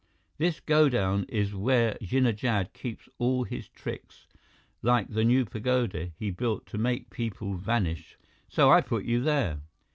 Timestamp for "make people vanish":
6.79-8.17